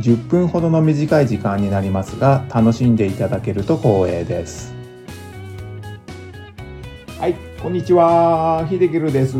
[0.00, 4.72] 10分ほどの短い時間になりますが楽しんでいただけると光栄です。
[7.18, 8.64] はいこんにちは。
[8.68, 9.34] ひできるです。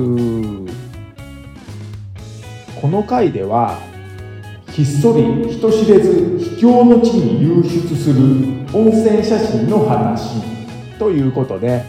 [2.80, 3.78] この回では
[4.72, 8.22] ひっそり人知れず秘境の地に流出する
[8.72, 10.42] 温泉写真の話
[10.98, 11.84] ということで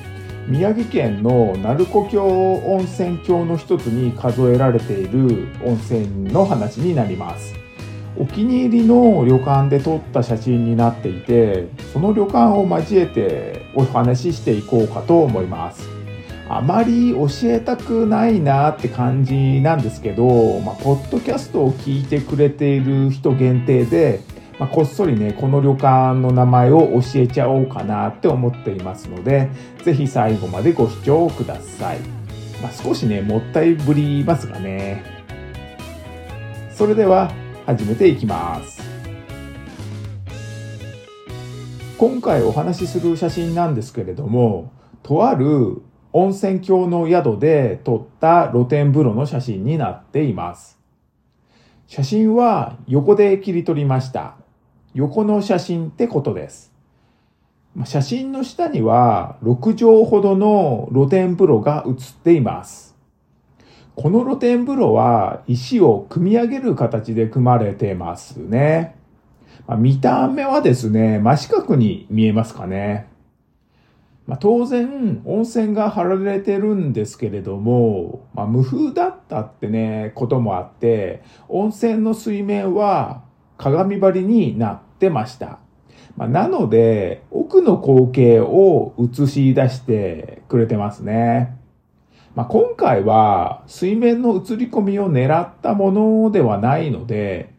[0.47, 7.58] 宮城県の鳴子峡温泉郷の一つに数えられている温泉の話になります。
[8.19, 15.87] お気に入りの旅館で撮った写真になっていてその旅館を交えてお話ししていこうかと思います。
[16.51, 24.21] あまり教えたくないなって感じなんですけど、まあ、ポッドキャストを聞いてくれている人限定で、
[24.57, 29.47] まあ、こっそりねこの旅館の名前を教えちゃおうかなって思っていますので
[29.83, 31.99] 是非最後までご視聴ください、
[32.63, 35.03] まあ、少しねもったいぶりますがね。
[36.71, 37.31] それでは
[37.69, 38.81] 始めていきます。
[41.99, 50.79] 今回お話しする写真なんですけれどもとある温泉郷の宿で撮った露天風呂の写真になっています。
[51.85, 54.37] 写真は横で切り取りました。
[54.95, 56.73] 横の写真ってことです。
[57.85, 62.97] 写真の下には6畳ほどの露天風呂が写っています。
[64.01, 68.95] この露天風呂は石を組み上げる形で組まれてますね。
[69.67, 73.09] まあ、見た目はですね、真四角に見えますかね。
[74.25, 83.23] まあ、当然、温泉が張られてるんですけれども、まあ、無風だったってね、こともあって、温泉の水面は
[83.57, 85.59] 鏡張りになってました。
[86.15, 91.58] ま、なので、奥の光景を映し出してくれてますね。
[92.35, 97.53] まあ、今回は水面の映り込みを狙ったものではないので、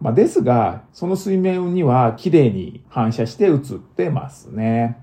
[0.00, 4.98] まあ、ですが、その水面には綺麗に反射して映ってますね。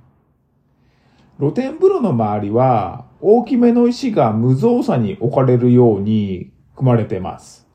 [1.39, 7.67] 露天風呂の周りは大きめの石が無造作に置かれるように組まれてます。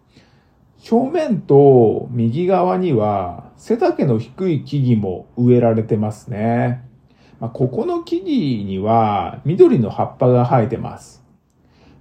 [0.78, 6.91] 正面と右側には背丈の低い木々も植えられてますね。
[7.42, 8.28] まあ、ここの木々
[8.70, 11.24] には緑の葉っぱが生えてます。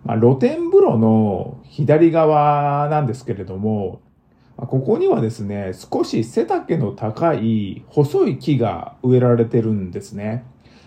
[0.05, 4.01] まあ、露天風呂の左側なんですけれども、
[4.55, 10.45] まあ、ここにはですね、少し背丈の高い細い木が植えられてるんですね。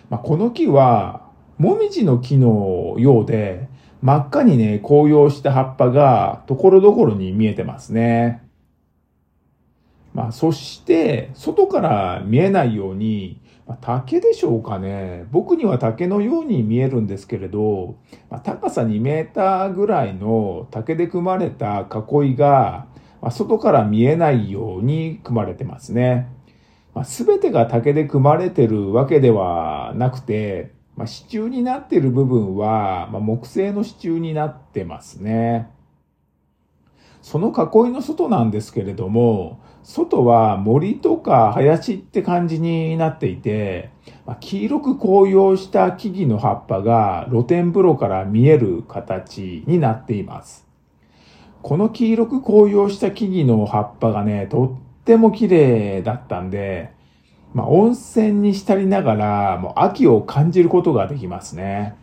[0.09, 3.67] まあ、この木は、もみじの木のようで、
[4.01, 8.41] 真っ赤にね、紅葉した葉っぱがところどころに見えてますね。
[10.13, 15.25] まあ、そして、外から見えないように、まあ、竹でしょうかね。
[15.31, 17.97] 僕には竹のように見えるんですけれど、
[18.29, 22.87] まあ、高さ2メーターぐらいの竹で組まれた囲いが、
[23.21, 26.29] まあ、外から見えないように組まれてますね。
[26.93, 35.69] まあ、全てが竹で組まれてるわけではなくて、ま、支柱になっている部分は、ま、木製の支柱になってますね。
[37.25, 43.89] その囲いの外なんですけれども、外は森とか林って感じになっていて、
[44.27, 50.67] ま黄色く紅葉した木々の葉っぱが露天風呂から見える形になっています。
[51.63, 56.91] この黄色く紅葉した木々の葉っぱがね、とっても綺麗だったんで、
[57.55, 61.95] まあ、温泉に浸りながら、もう秋を感じることができますね。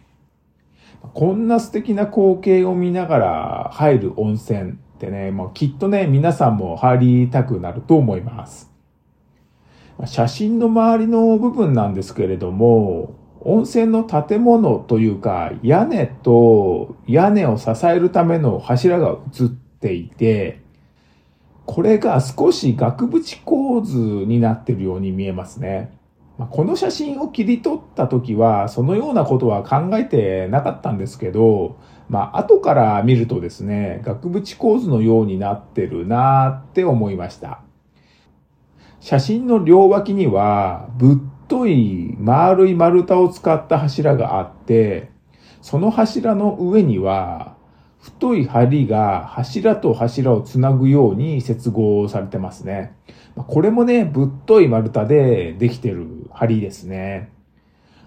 [1.14, 8.70] こんな素敵な光景を見ながら入る温泉ってね、もうきっとね、皆さんも入りたくなると思います。
[10.06, 20.62] 写真の周りの部分なんですけれども、温泉の建物というか、屋根と屋根を支えるための柱が映っていて、
[21.66, 25.92] これが少し額縁構図になってるように見えますね。
[26.50, 31.76] この写真を切り取った時は、そのようなことは考えてなかったんですけど、
[32.08, 37.60] まあ、後から見るとですね、額縁構図のようになってるなーって思いました。
[39.00, 41.16] 写真の両脇には、ぶっ
[41.48, 45.10] とい丸い丸太を使った柱があって、
[45.60, 47.56] その柱の上には、
[48.00, 52.96] 太い梁が柱と柱をつなぐように接合されてますね。
[53.36, 57.30] これもね、ぶっとい丸太でできてる梁ですね。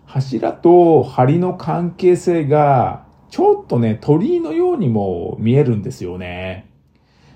[0.06, 3.05] 柱と梁の関係性が、
[3.36, 6.72] ちょっとね、鳥居のようにも見えるんですよね。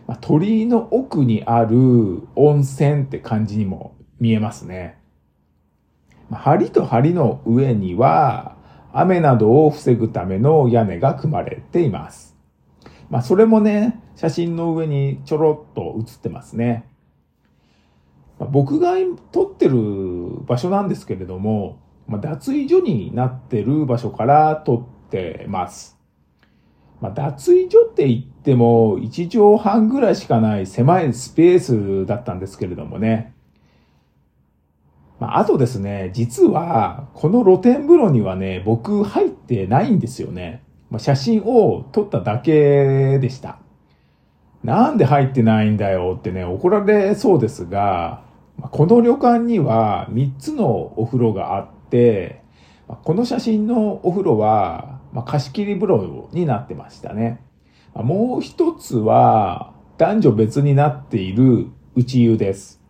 [0.07, 4.97] まあ、鳥居の奥にある温泉って感じにも見えますね。
[6.29, 8.55] まあ、梁と梁の上には、
[8.93, 12.37] 雨などを防ぐための屋根が組まれています。
[13.09, 16.85] まあ、それもね、写真の上にちょろっと写ってますね。
[18.39, 18.93] まあ、僕が
[19.33, 19.75] 撮ってる
[20.45, 25.99] 場所なんですけれども、まあ、脱衣所になってる場所から撮ってます。
[27.01, 33.33] まあ、脱衣所って言っても1畳半ぐらいしかない狭いスペースだったんですけれどもね。
[35.19, 40.63] まあ、あとですね、実はこの露天風呂にはね、僕入ってないんですよね。
[40.89, 43.59] まあ、写真を撮っただけでした。
[44.63, 48.23] なんで入ってないんだよってね、怒られそうですが、
[48.71, 52.41] この旅館には3つのお風呂があって、
[53.03, 57.41] この写真のお風呂は貸し切り風呂になってましたね。
[57.93, 62.81] もう一つは男女別になっている内湯です。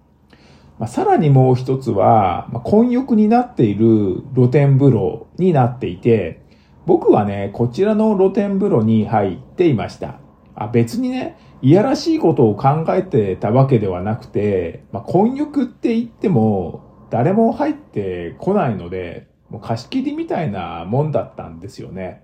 [0.87, 6.41] さらにもう一つは混浴になっている露天風呂になっていて、
[6.85, 10.19] 僕はね、こちらの露天風呂に入っていました。
[10.55, 22.23] あ別にね、いやらしいことを考えてたわけではなくて、まあ、混浴って言っても、誰も入ってこないので、もう貸し切りみたいなもんだったんですよね。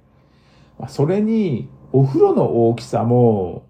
[0.77, 3.68] まあ、それに、お風呂の大きさも、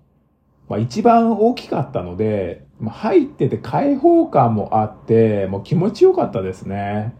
[0.68, 7.14] まあ、一番大きかったので、まあ、入ってて開放感もあって、もう気持ちよかったですね。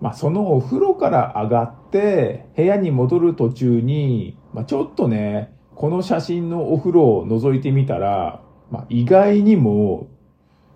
[0.00, 10.08] まあ、そのお風呂から上がって部屋に戻る途中に、まあ、ちょっとね、この写真のお風呂を覗いてみたら、まあ、意外にも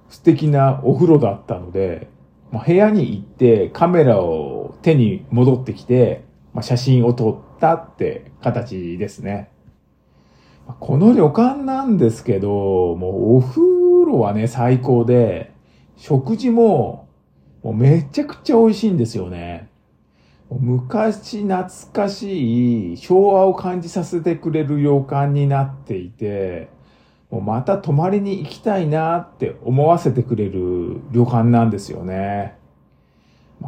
[0.08, 2.08] 素敵なお風呂だったので、
[2.50, 9.50] まあ、部屋に行ってカメラを手に戻ってきて、まあ、写真を撮ったって形ですね。
[10.78, 12.48] この旅館なんですけど、
[12.96, 15.52] もうお風呂はね、最高で、
[15.96, 17.08] 食事も
[17.62, 19.68] もうめちゃくちゃ美味しいんですよね。
[20.50, 26.68] 昔懐かしい昭和を感じさせてくれる洋館になっていて、
[27.30, 32.58] もうまた泊まりに行きたいなって思わせてくれる旅館なんですよね。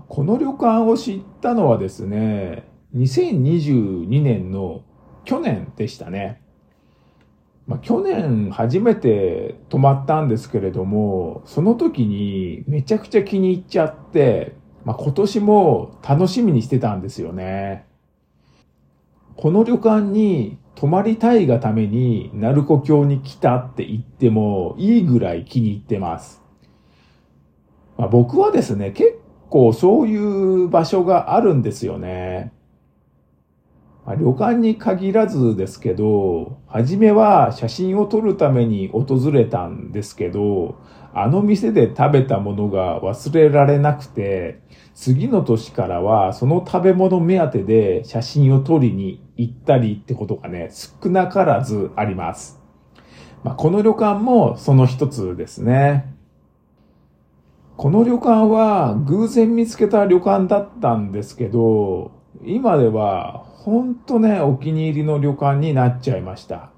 [0.08, 2.64] この旅館を知ったのはですね、
[2.96, 4.82] 2022年の
[5.24, 6.42] 去年でしたね。
[7.66, 17.86] まあ、去年初めて泊まったんですけれども、その時にめちゃくちゃ気に入っちゃって、まあ、今年も楽しみにしてたんですよね。
[19.36, 26.42] この旅館に泊まりたいがために鳴子峡に来たって言ってもいいぐらい気に入ってます。
[27.96, 32.52] まあ、僕はですね、結構そういう場所があるんですよね。
[34.04, 40.76] まあ、旅館に限らずですけど、初めは写真を撮るために訪れたんですけど、
[41.14, 44.60] あの店で食べたものが忘れられなくて、
[44.94, 52.60] 次の年からはその食べ物目当てで写真を撮りに行ったりってことがね、少なからずあります。
[53.44, 56.14] まあ、この旅館もその一つですね。
[57.76, 62.12] この旅館は偶然見つけた旅館だったんですけど、
[62.44, 66.71] 今ではほんとね、お気に入りの旅館になっちゃいました。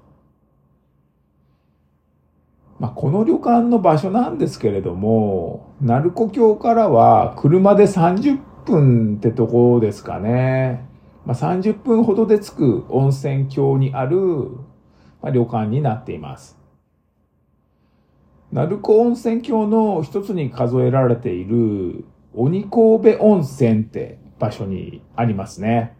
[2.79, 10.85] まあ、この旅館の場所なんですけれども、鳴子峡からは車で30分ってとこですかね。
[11.25, 14.17] まあ、30分ほどで着く温泉郷にある、
[15.21, 16.57] まあ、旅館になっています。
[18.51, 25.95] 鳴子温泉郷の一つに数えられている鬼神戸温泉って場所にありますね。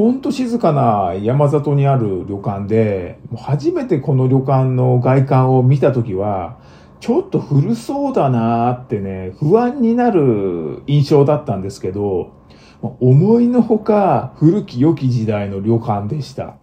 [0.00, 6.56] ほんと静かな山里にある旅館で、初めてこの旅館の外観を見たときは、
[7.00, 12.32] ちょっと古そうだなーってね、不安になる印象だったんですけど、
[12.80, 16.54] 思いのほか古き良き時代の旅館でした。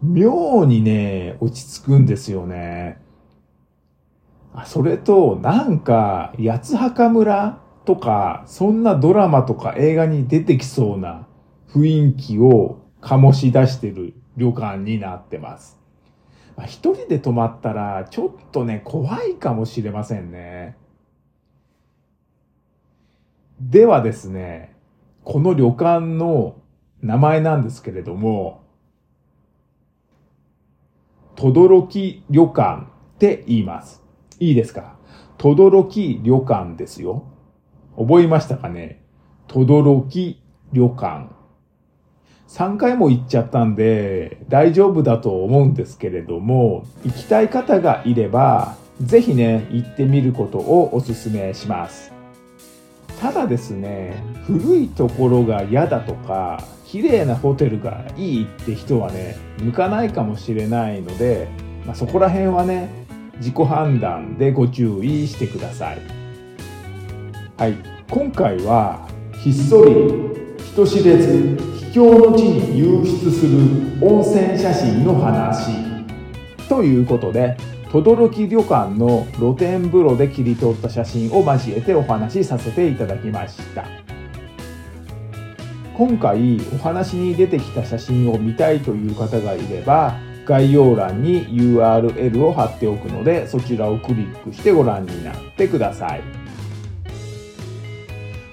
[0.00, 3.02] 妙にね、落ち着くんですよね。
[4.66, 11.26] それと、なんか、八幡村とか、そんなドラマとか映画に出てきそうな
[11.72, 15.78] 雰囲気を醸し出してる旅館になってます。
[16.56, 20.76] まあ、一人で泊まったらちょっとね、怖いかもしれませんね。
[23.60, 24.74] ではですね、
[25.24, 26.56] この旅館の
[27.02, 28.62] 名前なんですけれども、
[31.34, 32.86] とどろき旅館っ
[33.18, 34.02] て言います。
[34.38, 34.96] いいですか？
[35.36, 37.24] とどろき旅館ですよ。
[37.98, 39.02] 覚えましたかね？
[39.46, 40.42] とどろき
[40.72, 41.35] 旅館。
[42.48, 52.12] 3回も行っちゃったんで大丈夫だと思うんですけれども、行きたい方がいれば、ぜひね、行ってみることをお勧めします。
[53.20, 61.48] ただですね、古いところが嫌だとか、綺麗なホテルがいいって人はね、向かないかもしれないので、
[61.84, 62.88] まあ、そこら辺はね、
[63.38, 65.98] 自己判断でご注意してください。
[67.58, 67.74] はい、
[68.10, 69.08] 今回は
[69.42, 69.92] ひっそり
[70.58, 73.56] 人知れず境の地に流出する
[74.02, 75.70] 温泉写真の話。
[76.68, 77.56] ということで
[77.90, 83.86] 轟旅館の露天風呂で切り取った写真を交えてお話しさせていただきました。
[85.96, 96.20] 今回お話に出てきた写真を見たいという方がいれば概要欄に URL を貼っておくのでそちらをクリックしてご覧になってください。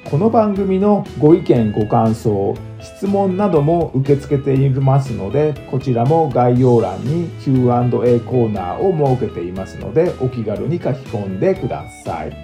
[0.10, 12.36] この番組のご意見ご感想質問なども受け付けていますのでこちらも概要欄に Q&A コーナーを設けていますのでお気軽に書き込んでください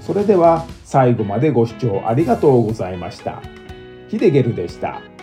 [0.00, 3.42] それでは最後までご視聴ありがとうございました
[4.08, 5.15] ヒデゲルでした。